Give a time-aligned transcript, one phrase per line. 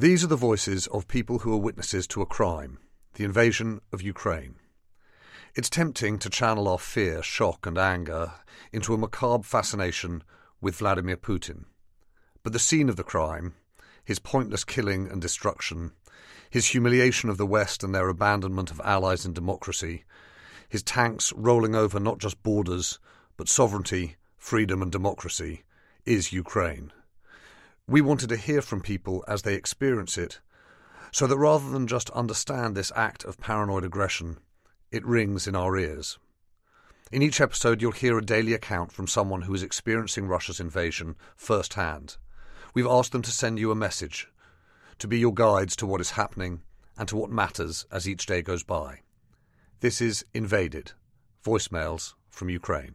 [0.00, 2.78] These are the voices of people who are witnesses to a crime,
[3.16, 4.54] the invasion of Ukraine.
[5.54, 8.32] It's tempting to channel our fear, shock, and anger
[8.72, 10.22] into a macabre fascination
[10.58, 11.66] with Vladimir Putin.
[12.42, 13.52] But the scene of the crime,
[14.02, 15.92] his pointless killing and destruction,
[16.48, 20.04] his humiliation of the West and their abandonment of allies and democracy,
[20.70, 22.98] his tanks rolling over not just borders,
[23.36, 25.64] but sovereignty, freedom, and democracy,
[26.06, 26.90] is Ukraine.
[27.90, 30.38] We wanted to hear from people as they experience it,
[31.10, 34.38] so that rather than just understand this act of paranoid aggression,
[34.92, 36.16] it rings in our ears.
[37.10, 41.16] In each episode, you'll hear a daily account from someone who is experiencing Russia's invasion
[41.34, 42.16] firsthand.
[42.74, 44.28] We've asked them to send you a message,
[45.00, 46.62] to be your guides to what is happening
[46.96, 49.00] and to what matters as each day goes by.
[49.80, 50.92] This is Invaded
[51.44, 52.88] Voicemails from Ukraine.